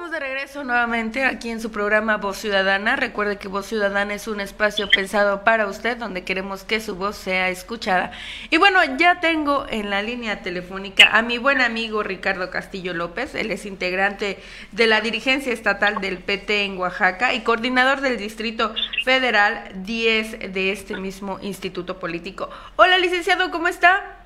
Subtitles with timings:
[0.00, 2.96] Estamos de regreso nuevamente aquí en su programa Voz Ciudadana.
[2.96, 7.16] Recuerde que Voz Ciudadana es un espacio pensado para usted donde queremos que su voz
[7.16, 8.10] sea escuchada.
[8.48, 13.34] Y bueno, ya tengo en la línea telefónica a mi buen amigo Ricardo Castillo López.
[13.34, 14.38] Él es integrante
[14.72, 18.72] de la dirigencia estatal del PT en Oaxaca y coordinador del Distrito
[19.04, 22.48] Federal 10 de este mismo instituto político.
[22.76, 24.16] Hola, licenciado, ¿cómo está?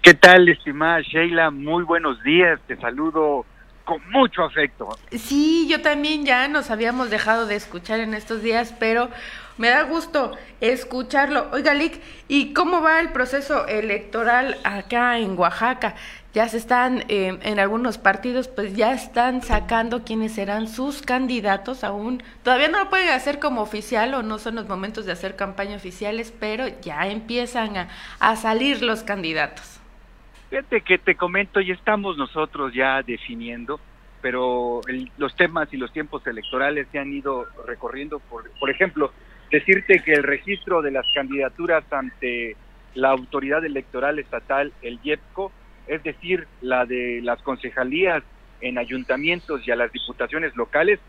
[0.00, 1.50] ¿Qué tal, estimada Sheila?
[1.50, 2.58] Muy buenos días.
[2.66, 3.44] Te saludo
[3.90, 4.96] con mucho afecto.
[5.10, 9.10] Sí, yo también ya nos habíamos dejado de escuchar en estos días, pero
[9.58, 11.48] me da gusto escucharlo.
[11.50, 15.96] Oiga, Lick, ¿y cómo va el proceso electoral acá en Oaxaca?
[16.34, 21.82] Ya se están, eh, en algunos partidos, pues ya están sacando quiénes serán sus candidatos
[21.82, 22.22] aún.
[22.44, 25.74] Todavía no lo pueden hacer como oficial o no son los momentos de hacer campaña
[25.74, 27.88] oficiales, pero ya empiezan a,
[28.20, 29.80] a salir los candidatos.
[30.48, 33.80] Fíjate que te comento, ya estamos nosotros ya definiendo,
[34.22, 38.18] pero el, los temas y los tiempos electorales se han ido recorriendo.
[38.18, 39.12] Por, por ejemplo,
[39.50, 42.56] decirte que el registro de las candidaturas ante
[42.94, 45.52] la autoridad electoral estatal, el IEPCO,
[45.86, 48.22] es decir, la de las concejalías
[48.60, 51.00] en ayuntamientos y a las diputaciones locales,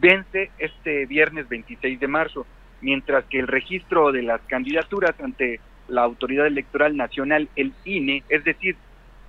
[0.00, 2.46] vence este viernes 26 de marzo,
[2.80, 8.44] mientras que el registro de las candidaturas ante la Autoridad Electoral Nacional, el INE, es
[8.44, 8.76] decir,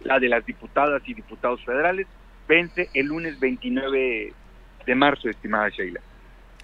[0.01, 2.07] la de las diputadas y diputados federales,
[2.47, 4.33] vence el lunes 29
[4.85, 6.01] de marzo, estimada Sheila.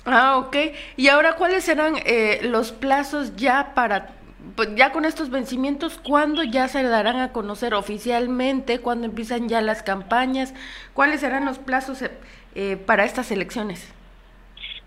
[0.05, 0.55] Ah, ok.
[0.97, 4.09] Y ahora, ¿cuáles serán eh, los plazos ya para,
[4.55, 9.61] pues ya con estos vencimientos, cuándo ya se darán a conocer oficialmente, cuándo empiezan ya
[9.61, 10.53] las campañas,
[10.94, 12.03] cuáles serán los plazos
[12.55, 13.94] eh, para estas elecciones?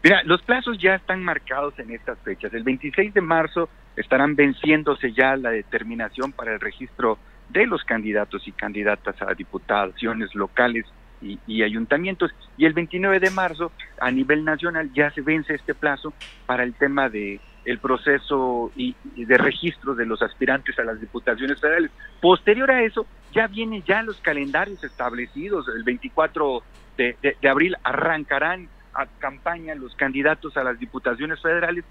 [0.02, 2.52] Mira, los plazos ya están marcados en estas fechas.
[2.52, 7.18] El 26 de marzo estarán venciéndose ya la determinación para el registro
[7.52, 10.86] de los candidatos y candidatas a diputaciones locales
[11.20, 12.32] y, ayuntamientos.
[12.56, 13.70] Y el 29 de marzo,
[14.00, 16.12] a nivel nacional, ya se vence este plazo
[16.46, 21.60] para el tema de el proceso y, de registro de los aspirantes a las diputaciones
[21.60, 21.92] federales.
[22.20, 25.68] Posterior a eso, ya vienen ya los calendarios establecidos.
[25.68, 26.62] El 24
[26.96, 31.84] de, de, de abril arrancarán a campaña los candidatos a las diputaciones federales,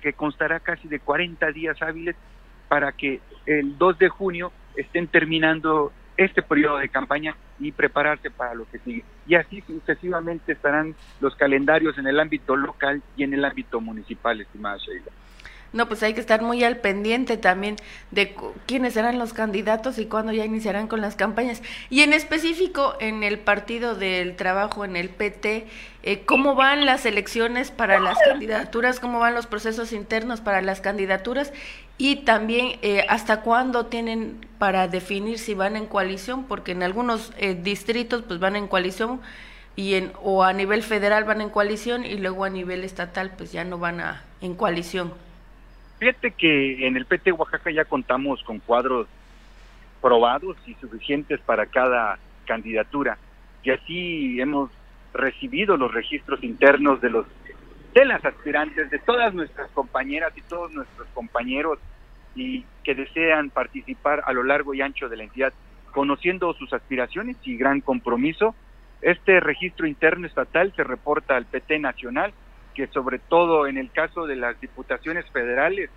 [0.00, 2.16] que constará casi de 40 días hábiles
[2.68, 8.54] para que el 2 de junio estén terminando este periodo de campaña y prepararse para
[8.54, 9.04] lo que sigue.
[9.26, 14.40] Y así sucesivamente estarán los calendarios en el ámbito local y en el ámbito municipal,
[14.40, 15.10] estimada Sheila.
[15.74, 17.74] No, pues hay que estar muy al pendiente también
[18.12, 21.62] de quiénes serán los candidatos y cuándo ya iniciarán con las campañas.
[21.90, 25.66] Y en específico, en el Partido del Trabajo, en el PT,
[26.04, 29.00] eh, ¿cómo van las elecciones para las candidaturas?
[29.00, 31.52] ¿Cómo van los procesos internos para las candidaturas?
[31.98, 36.44] Y también, eh, ¿hasta cuándo tienen para definir si van en coalición?
[36.44, 39.20] Porque en algunos eh, distritos, pues van en coalición
[39.74, 43.50] y en, o a nivel federal van en coalición y luego a nivel estatal, pues
[43.50, 45.23] ya no van a, en coalición.
[45.98, 49.06] Fíjate que en el PT Oaxaca ya contamos con cuadros
[50.00, 53.16] probados y suficientes para cada candidatura.
[53.62, 54.70] Y así hemos
[55.14, 57.26] recibido los registros internos de los
[57.94, 61.78] de las aspirantes, de todas nuestras compañeras y todos nuestros compañeros
[62.34, 65.52] y que desean participar a lo largo y ancho de la entidad,
[65.92, 68.56] conociendo sus aspiraciones y gran compromiso.
[69.00, 72.34] Este registro interno estatal se reporta al PT nacional
[72.74, 75.90] que sobre todo en el caso de las diputaciones federales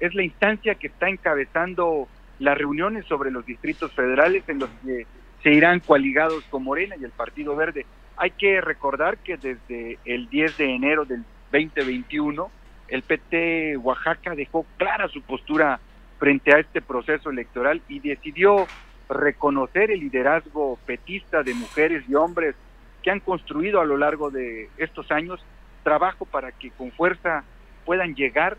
[0.00, 2.08] es la instancia que está encabezando
[2.38, 5.06] las reuniones sobre los distritos federales en los que
[5.42, 7.86] se irán coaligados con Morena y el Partido Verde.
[8.16, 12.50] Hay que recordar que desde el 10 de enero del 2021
[12.88, 15.78] el PT Oaxaca dejó clara su postura
[16.18, 18.66] frente a este proceso electoral y decidió
[19.08, 22.54] reconocer el liderazgo petista de mujeres y hombres
[23.02, 25.40] que han construido a lo largo de estos años
[25.88, 27.44] trabajo para que con fuerza
[27.86, 28.58] puedan llegar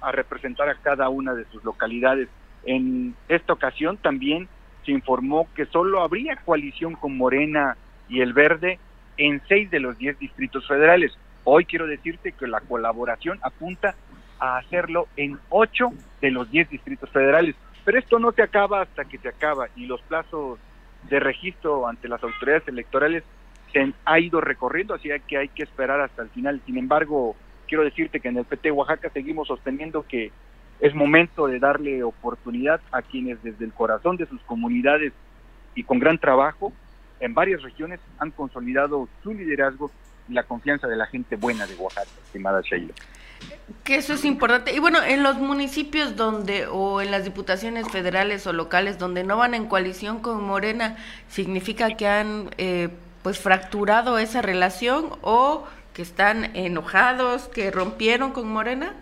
[0.00, 2.28] a representar a cada una de sus localidades.
[2.64, 4.48] En esta ocasión también
[4.84, 7.76] se informó que solo habría coalición con Morena
[8.08, 8.80] y el Verde
[9.16, 11.16] en seis de los diez distritos federales.
[11.44, 13.94] Hoy quiero decirte que la colaboración apunta
[14.40, 17.54] a hacerlo en ocho de los diez distritos federales.
[17.84, 20.58] Pero esto no se acaba hasta que se acaba y los plazos
[21.08, 23.22] de registro ante las autoridades electorales
[23.74, 26.62] se ha ido recorriendo, así que hay que esperar hasta el final.
[26.64, 27.34] Sin embargo,
[27.66, 30.30] quiero decirte que en el PT Oaxaca seguimos sosteniendo que
[30.80, 35.12] es momento de darle oportunidad a quienes desde el corazón de sus comunidades
[35.74, 36.72] y con gran trabajo
[37.20, 39.90] en varias regiones han consolidado su liderazgo
[40.28, 42.94] y la confianza de la gente buena de Oaxaca, estimada Sheila.
[43.82, 44.74] Que eso es importante.
[44.74, 49.36] Y bueno, en los municipios donde, o en las diputaciones federales o locales donde no
[49.36, 50.96] van en coalición con Morena,
[51.28, 52.88] ¿significa que han eh,
[53.24, 58.92] pues fracturado esa relación o que están enojados, que rompieron con Morena?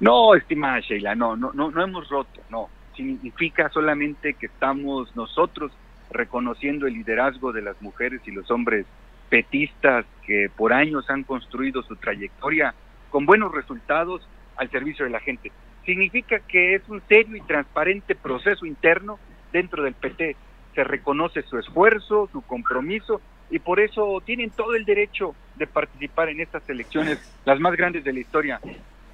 [0.00, 2.70] No, estimada Sheila, no, no, no, no hemos roto, no.
[2.96, 5.70] Significa solamente que estamos nosotros
[6.10, 8.86] reconociendo el liderazgo de las mujeres y los hombres
[9.28, 12.74] petistas que por años han construido su trayectoria
[13.10, 15.52] con buenos resultados al servicio de la gente.
[15.84, 19.18] Significa que es un serio y transparente proceso interno
[19.52, 20.36] dentro del PT.
[20.76, 23.20] Se reconoce su esfuerzo, su compromiso
[23.50, 28.04] y por eso tienen todo el derecho de participar en estas elecciones, las más grandes
[28.04, 28.60] de la historia.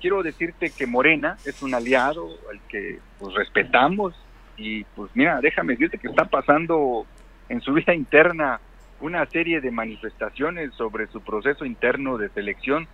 [0.00, 4.12] Quiero decirte que Morena es un aliado al que pues, respetamos
[4.56, 7.06] y pues mira, déjame decirte que está pasando
[7.48, 8.60] en su vida interna
[9.00, 12.88] una serie de manifestaciones sobre su proceso interno de selección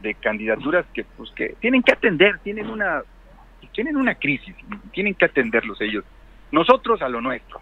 [0.00, 3.02] de candidaturas que pues que tienen que atender, tienen una
[3.74, 4.56] tienen una crisis,
[4.92, 6.04] tienen que atenderlos ellos.
[6.50, 7.60] Nosotros a lo nuestro,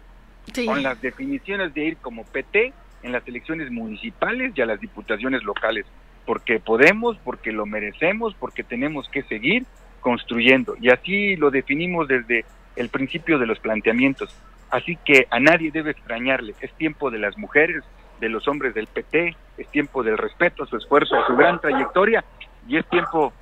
[0.65, 2.73] con las definiciones de ir como PT
[3.03, 5.85] en las elecciones municipales y a las diputaciones locales,
[6.25, 9.65] porque podemos, porque lo merecemos, porque tenemos que seguir
[10.01, 10.75] construyendo.
[10.79, 14.35] Y así lo definimos desde el principio de los planteamientos.
[14.69, 17.83] Así que a nadie debe extrañarle, es tiempo de las mujeres,
[18.19, 21.59] de los hombres del PT, es tiempo del respeto a su esfuerzo, a su gran
[21.59, 22.23] trayectoria
[22.67, 23.33] y es tiempo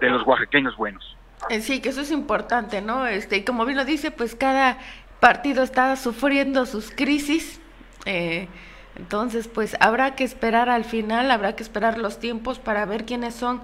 [0.00, 1.16] de los oaxaqueños buenos.
[1.50, 3.06] Eh, sí, que eso es importante, ¿no?
[3.06, 4.78] Este, y como bien lo dice, pues cada
[5.20, 7.60] partido está sufriendo sus crisis.
[8.04, 8.48] Eh,
[8.96, 13.34] entonces, pues habrá que esperar al final, habrá que esperar los tiempos para ver quiénes
[13.34, 13.60] son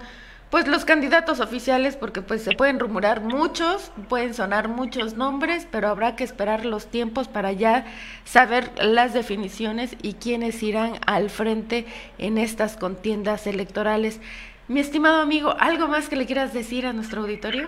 [0.49, 5.89] pues los candidatos oficiales, porque pues se pueden rumorar muchos, pueden sonar muchos nombres, pero
[5.89, 7.85] habrá que esperar los tiempos para ya
[8.23, 11.85] saber las definiciones y quiénes irán al frente
[12.19, 14.21] en estas contiendas electorales.
[14.67, 17.67] Mi estimado amigo, ¿algo más que le quieras decir a nuestro auditorio?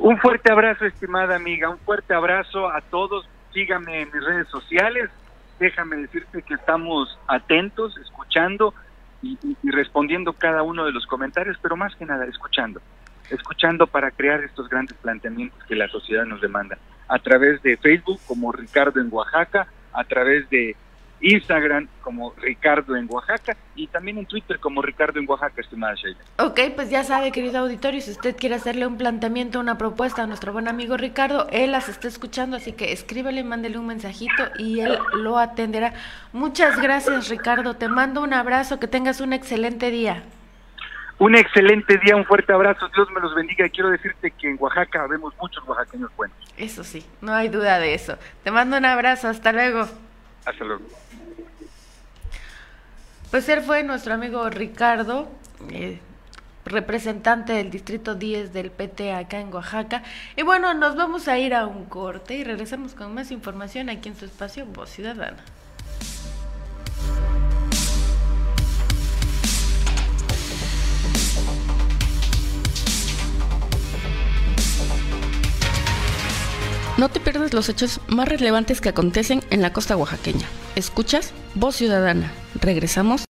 [0.00, 3.28] Un fuerte abrazo, estimada amiga, un fuerte abrazo a todos.
[3.52, 5.10] Síganme en mis redes sociales.
[5.58, 8.72] Déjame decirte que estamos atentos, escuchando
[9.20, 9.36] y,
[9.70, 12.80] respondiendo cada uno de los comentarios, pero más que nada escuchando,
[13.28, 18.20] escuchando para crear estos grandes planteamientos que la sociedad nos demanda, a través de Facebook
[18.26, 20.76] como Ricardo en Oaxaca, a través de
[21.20, 26.18] Instagram como Ricardo en Oaxaca y también en Twitter como Ricardo en Oaxaca, estimada Sheila.
[26.38, 30.26] Ok, pues ya sabe, querido auditorio, si usted quiere hacerle un planteamiento, una propuesta a
[30.26, 34.80] nuestro buen amigo Ricardo, él las está escuchando, así que escríbele, mándele un mensajito y
[34.80, 35.94] él lo atenderá.
[36.32, 37.74] Muchas gracias, Ricardo.
[37.74, 40.22] Te mando un abrazo, que tengas un excelente día.
[41.18, 44.56] Un excelente día, un fuerte abrazo, Dios me los bendiga y quiero decirte que en
[44.58, 46.36] Oaxaca vemos muchos oaxaqueños buenos.
[46.56, 48.16] Eso sí, no hay duda de eso.
[48.42, 49.86] Te mando un abrazo, hasta luego.
[50.46, 50.82] Hasta luego.
[53.30, 55.28] Pues él fue nuestro amigo Ricardo,
[55.70, 56.00] eh,
[56.64, 60.02] representante del Distrito 10 del PT acá en Oaxaca.
[60.36, 64.08] Y bueno, nos vamos a ir a un corte y regresamos con más información aquí
[64.08, 65.44] en su espacio Voz Ciudadana.
[76.98, 80.48] No te pierdas los hechos más relevantes que acontecen en la costa oaxaqueña.
[80.76, 82.32] Escuchas Voz Ciudadana.
[82.60, 83.24] Regresamos.